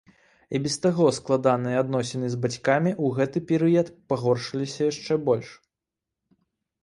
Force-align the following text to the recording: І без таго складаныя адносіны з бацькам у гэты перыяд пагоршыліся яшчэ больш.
І 0.57 0.59
без 0.61 0.75
таго 0.83 1.05
складаныя 1.17 1.81
адносіны 1.83 2.29
з 2.35 2.39
бацькам 2.45 2.89
у 3.07 3.11
гэты 3.19 3.43
перыяд 3.51 3.87
пагоршыліся 4.13 4.81
яшчэ 4.91 5.13
больш. 5.27 5.49